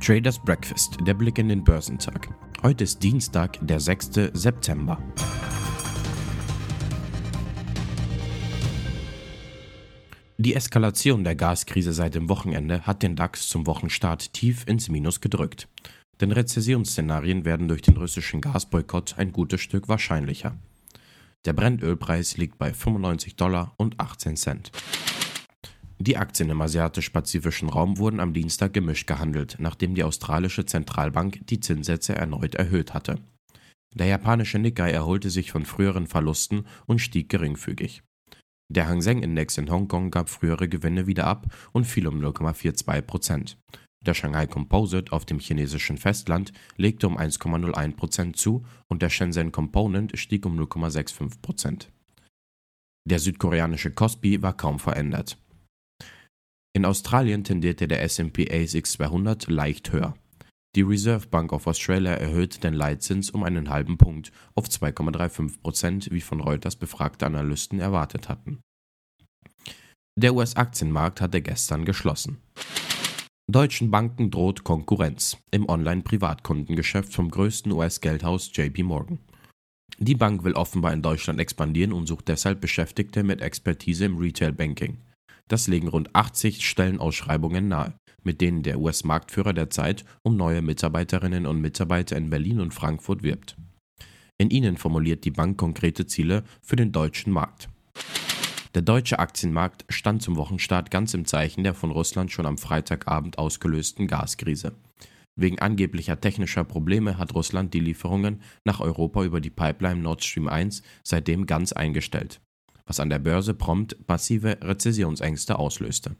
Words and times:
Traders 0.00 0.38
Breakfast, 0.38 0.96
der 1.02 1.12
Blick 1.12 1.36
in 1.36 1.50
den 1.50 1.62
Börsentag. 1.62 2.28
Heute 2.62 2.84
ist 2.84 3.02
Dienstag, 3.02 3.58
der 3.60 3.80
6. 3.80 4.30
September. 4.32 4.98
Die 10.38 10.54
Eskalation 10.54 11.22
der 11.22 11.34
Gaskrise 11.34 11.92
seit 11.92 12.14
dem 12.14 12.30
Wochenende 12.30 12.86
hat 12.86 13.02
den 13.02 13.14
DAX 13.14 13.46
zum 13.48 13.66
Wochenstart 13.66 14.32
tief 14.32 14.66
ins 14.66 14.88
Minus 14.88 15.20
gedrückt. 15.20 15.68
Denn 16.22 16.32
Rezessionsszenarien 16.32 17.44
werden 17.44 17.68
durch 17.68 17.82
den 17.82 17.98
russischen 17.98 18.40
Gasboykott 18.40 19.18
ein 19.18 19.32
gutes 19.32 19.60
Stück 19.60 19.86
wahrscheinlicher. 19.88 20.56
Der 21.44 21.52
Brennölpreis 21.52 22.38
liegt 22.38 22.56
bei 22.56 22.72
95 22.72 23.36
Dollar 23.36 23.74
und 23.76 24.00
18 24.00 24.36
Cent. 24.36 24.72
Die 26.02 26.16
Aktien 26.16 26.48
im 26.48 26.62
asiatisch-pazifischen 26.62 27.68
Raum 27.68 27.98
wurden 27.98 28.20
am 28.20 28.32
Dienstag 28.32 28.72
gemischt 28.72 29.06
gehandelt, 29.06 29.56
nachdem 29.58 29.94
die 29.94 30.02
australische 30.02 30.64
Zentralbank 30.64 31.46
die 31.48 31.60
Zinssätze 31.60 32.14
erneut 32.14 32.54
erhöht 32.54 32.94
hatte. 32.94 33.16
Der 33.94 34.06
japanische 34.06 34.58
Nikkei 34.58 34.92
erholte 34.92 35.28
sich 35.28 35.52
von 35.52 35.66
früheren 35.66 36.06
Verlusten 36.06 36.64
und 36.86 37.00
stieg 37.00 37.28
geringfügig. 37.28 38.02
Der 38.72 38.88
Hang 38.88 39.02
Seng 39.02 39.22
Index 39.22 39.58
in 39.58 39.70
Hongkong 39.70 40.10
gab 40.10 40.30
frühere 40.30 40.70
Gewinne 40.70 41.06
wieder 41.06 41.26
ab 41.26 41.52
und 41.72 41.84
fiel 41.84 42.06
um 42.06 42.18
0,42 42.18 43.02
Prozent. 43.02 43.58
Der 44.02 44.14
Shanghai 44.14 44.46
Composite 44.46 45.12
auf 45.12 45.26
dem 45.26 45.38
chinesischen 45.38 45.98
Festland 45.98 46.52
legte 46.78 47.08
um 47.08 47.18
1,01 47.18 47.96
Prozent 47.96 48.36
zu 48.36 48.64
und 48.88 49.02
der 49.02 49.10
Shenzhen 49.10 49.52
Component 49.52 50.18
stieg 50.18 50.46
um 50.46 50.58
0,65 50.58 51.42
Prozent. 51.42 51.90
Der 53.06 53.18
südkoreanische 53.18 53.90
Kospi 53.90 54.40
war 54.40 54.56
kaum 54.56 54.78
verändert. 54.78 55.36
In 56.80 56.86
Australien 56.86 57.44
tendierte 57.44 57.86
der 57.86 58.00
S&P 58.04 58.50
ASX 58.50 58.92
200 58.92 59.50
leicht 59.50 59.92
höher. 59.92 60.14
Die 60.74 60.80
Reserve 60.80 61.26
Bank 61.26 61.52
of 61.52 61.66
Australia 61.66 62.12
erhöhte 62.12 62.58
den 62.58 62.72
Leitzins 62.72 63.28
um 63.28 63.42
einen 63.42 63.68
halben 63.68 63.98
Punkt 63.98 64.32
auf 64.54 64.64
2,35 64.64 65.60
Prozent, 65.60 66.08
wie 66.10 66.22
von 66.22 66.40
Reuters 66.40 66.76
befragte 66.76 67.26
Analysten 67.26 67.80
erwartet 67.80 68.30
hatten. 68.30 68.60
Der 70.18 70.34
US-Aktienmarkt 70.34 71.20
hatte 71.20 71.42
gestern 71.42 71.84
geschlossen. 71.84 72.38
Deutschen 73.46 73.90
Banken 73.90 74.30
droht 74.30 74.64
Konkurrenz 74.64 75.36
im 75.50 75.68
Online-Privatkundengeschäft 75.68 77.12
vom 77.12 77.30
größten 77.30 77.72
US-Geldhaus 77.72 78.50
JP 78.54 78.84
Morgan. 78.84 79.18
Die 79.98 80.14
Bank 80.14 80.44
will 80.44 80.54
offenbar 80.54 80.94
in 80.94 81.02
Deutschland 81.02 81.40
expandieren 81.40 81.92
und 81.92 82.06
sucht 82.06 82.28
deshalb 82.28 82.62
Beschäftigte 82.62 83.22
mit 83.22 83.42
Expertise 83.42 84.06
im 84.06 84.16
Retail-Banking. 84.16 84.96
Das 85.50 85.66
legen 85.66 85.88
rund 85.88 86.14
80 86.14 86.64
Stellenausschreibungen 86.64 87.66
nahe, 87.66 87.94
mit 88.22 88.40
denen 88.40 88.62
der 88.62 88.78
US-Marktführer 88.78 89.52
derzeit 89.52 90.04
um 90.22 90.36
neue 90.36 90.62
Mitarbeiterinnen 90.62 91.44
und 91.44 91.60
Mitarbeiter 91.60 92.16
in 92.16 92.30
Berlin 92.30 92.60
und 92.60 92.72
Frankfurt 92.72 93.24
wirbt. 93.24 93.56
In 94.38 94.50
ihnen 94.50 94.76
formuliert 94.76 95.24
die 95.24 95.32
Bank 95.32 95.58
konkrete 95.58 96.06
Ziele 96.06 96.44
für 96.62 96.76
den 96.76 96.92
deutschen 96.92 97.32
Markt. 97.32 97.68
Der 98.76 98.82
deutsche 98.82 99.18
Aktienmarkt 99.18 99.84
stand 99.88 100.22
zum 100.22 100.36
Wochenstart 100.36 100.92
ganz 100.92 101.14
im 101.14 101.24
Zeichen 101.24 101.64
der 101.64 101.74
von 101.74 101.90
Russland 101.90 102.30
schon 102.30 102.46
am 102.46 102.56
Freitagabend 102.56 103.36
ausgelösten 103.36 104.06
Gaskrise. 104.06 104.76
Wegen 105.34 105.58
angeblicher 105.58 106.20
technischer 106.20 106.62
Probleme 106.62 107.18
hat 107.18 107.34
Russland 107.34 107.74
die 107.74 107.80
Lieferungen 107.80 108.40
nach 108.64 108.78
Europa 108.78 109.24
über 109.24 109.40
die 109.40 109.50
Pipeline 109.50 110.00
Nord 110.00 110.22
Stream 110.22 110.46
1 110.46 110.84
seitdem 111.02 111.46
ganz 111.46 111.72
eingestellt 111.72 112.40
was 112.86 113.00
an 113.00 113.10
der 113.10 113.18
Börse 113.18 113.54
prompt 113.54 113.96
massive 114.08 114.58
Rezessionsängste 114.62 115.58
auslöste. 115.58 116.16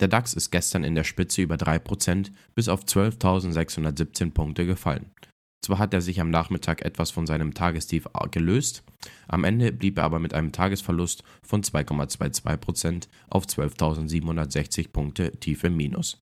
Der 0.00 0.08
DAX 0.08 0.34
ist 0.34 0.50
gestern 0.50 0.84
in 0.84 0.94
der 0.94 1.04
Spitze 1.04 1.42
über 1.42 1.56
3% 1.56 2.30
bis 2.54 2.68
auf 2.68 2.84
12.617 2.84 4.32
Punkte 4.32 4.66
gefallen. 4.66 5.10
Zwar 5.62 5.78
hat 5.78 5.94
er 5.94 6.02
sich 6.02 6.20
am 6.20 6.30
Nachmittag 6.30 6.82
etwas 6.82 7.10
von 7.10 7.26
seinem 7.26 7.54
Tagestief 7.54 8.06
gelöst, 8.30 8.84
am 9.28 9.44
Ende 9.44 9.72
blieb 9.72 9.98
er 9.98 10.04
aber 10.04 10.18
mit 10.18 10.34
einem 10.34 10.52
Tagesverlust 10.52 11.22
von 11.42 11.62
2,22% 11.62 13.08
auf 13.28 13.46
12.760 13.46 14.92
Punkte 14.92 15.32
tief 15.32 15.64
im 15.64 15.76
Minus. 15.76 16.18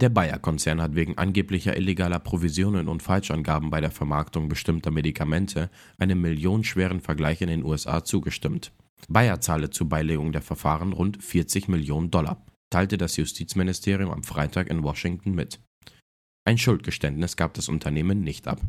Der 0.00 0.10
Bayer-Konzern 0.10 0.80
hat 0.80 0.94
wegen 0.94 1.18
angeblicher 1.18 1.76
illegaler 1.76 2.20
Provisionen 2.20 2.86
und 2.86 3.02
Falschangaben 3.02 3.68
bei 3.68 3.80
der 3.80 3.90
Vermarktung 3.90 4.48
bestimmter 4.48 4.92
Medikamente 4.92 5.70
einem 5.98 6.20
millionenschweren 6.20 7.00
Vergleich 7.00 7.40
in 7.40 7.48
den 7.48 7.64
USA 7.64 8.04
zugestimmt. 8.04 8.70
Bayer 9.08 9.40
zahle 9.40 9.70
zur 9.70 9.88
Beilegung 9.88 10.30
der 10.30 10.42
Verfahren 10.42 10.92
rund 10.92 11.20
40 11.20 11.66
Millionen 11.66 12.12
Dollar, 12.12 12.46
teilte 12.70 12.96
das 12.96 13.16
Justizministerium 13.16 14.12
am 14.12 14.22
Freitag 14.22 14.70
in 14.70 14.84
Washington 14.84 15.34
mit. 15.34 15.58
Ein 16.44 16.58
Schuldgeständnis 16.58 17.36
gab 17.36 17.54
das 17.54 17.68
Unternehmen 17.68 18.20
nicht 18.20 18.46
ab. 18.46 18.60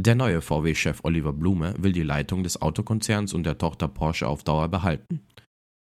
Der 0.00 0.16
neue 0.16 0.40
VW-Chef 0.40 1.04
Oliver 1.04 1.32
Blume 1.32 1.74
will 1.78 1.92
die 1.92 2.02
Leitung 2.02 2.42
des 2.42 2.60
Autokonzerns 2.60 3.34
und 3.34 3.44
der 3.44 3.58
Tochter 3.58 3.86
Porsche 3.86 4.26
auf 4.26 4.42
Dauer 4.42 4.66
behalten. 4.66 5.20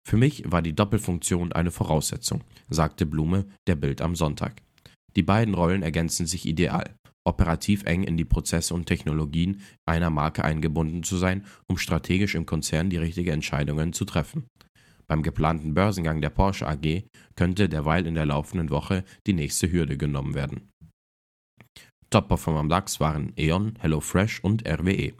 Für 0.06 0.16
mich 0.16 0.50
war 0.50 0.62
die 0.62 0.74
Doppelfunktion 0.74 1.52
eine 1.52 1.70
Voraussetzung, 1.70 2.44
sagte 2.68 3.06
Blume 3.06 3.46
der 3.66 3.76
Bild 3.76 4.02
am 4.02 4.16
Sonntag. 4.16 4.62
Die 5.16 5.22
beiden 5.22 5.54
Rollen 5.54 5.82
ergänzen 5.82 6.26
sich 6.26 6.46
ideal, 6.46 6.94
operativ 7.24 7.84
eng 7.84 8.02
in 8.02 8.16
die 8.16 8.24
Prozesse 8.24 8.74
und 8.74 8.86
Technologien 8.86 9.60
einer 9.86 10.10
Marke 10.10 10.44
eingebunden 10.44 11.02
zu 11.02 11.16
sein, 11.16 11.46
um 11.68 11.78
strategisch 11.78 12.34
im 12.34 12.46
Konzern 12.46 12.90
die 12.90 12.96
richtigen 12.96 13.30
Entscheidungen 13.30 13.92
zu 13.92 14.04
treffen. 14.04 14.46
Beim 15.06 15.22
geplanten 15.22 15.74
Börsengang 15.74 16.20
der 16.20 16.30
Porsche 16.30 16.66
AG 16.66 17.04
könnte 17.36 17.68
derweil 17.68 18.06
in 18.06 18.14
der 18.14 18.26
laufenden 18.26 18.70
Woche 18.70 19.04
die 19.26 19.34
nächste 19.34 19.70
Hürde 19.70 19.96
genommen 19.96 20.34
werden. 20.34 20.70
Top-Performer 22.10 22.60
am 22.60 22.68
DAX 22.68 23.00
waren 23.00 23.32
E.ON, 23.36 23.74
HelloFresh 23.78 24.40
und 24.40 24.66
RWE. 24.68 25.12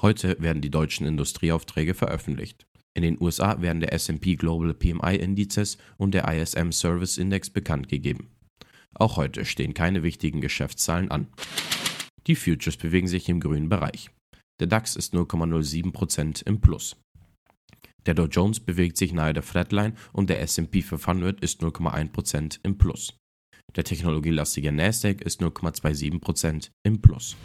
Heute 0.00 0.36
werden 0.40 0.62
die 0.62 0.70
deutschen 0.70 1.06
Industrieaufträge 1.06 1.94
veröffentlicht. 1.94 2.65
In 2.96 3.02
den 3.02 3.20
USA 3.20 3.60
werden 3.60 3.80
der 3.80 3.92
SP 3.92 4.40
Global 4.40 4.72
PMI 4.72 5.16
Indizes 5.16 5.76
und 5.98 6.14
der 6.14 6.26
ISM 6.32 6.70
Service 6.72 7.18
Index 7.18 7.50
bekannt 7.50 7.90
gegeben. 7.90 8.30
Auch 8.94 9.18
heute 9.18 9.44
stehen 9.44 9.74
keine 9.74 10.02
wichtigen 10.02 10.40
Geschäftszahlen 10.40 11.10
an. 11.10 11.26
Die 12.26 12.34
Futures 12.34 12.78
bewegen 12.78 13.06
sich 13.06 13.28
im 13.28 13.38
grünen 13.38 13.68
Bereich. 13.68 14.08
Der 14.60 14.66
DAX 14.66 14.96
ist 14.96 15.12
0,07% 15.12 16.46
im 16.46 16.62
Plus. 16.62 16.96
Der 18.06 18.14
Dow 18.14 18.28
Jones 18.28 18.60
bewegt 18.60 18.96
sich 18.96 19.12
nahe 19.12 19.34
der 19.34 19.42
Flatline 19.42 19.92
und 20.14 20.30
der 20.30 20.40
SP 20.40 20.80
500 20.80 21.38
ist 21.40 21.60
0,1% 21.60 22.60
im 22.62 22.78
Plus. 22.78 23.12
Der 23.74 23.84
technologielastige 23.84 24.72
Nasdaq 24.72 25.20
ist 25.20 25.42
0,27% 25.42 26.70
im 26.82 27.02
Plus. 27.02 27.36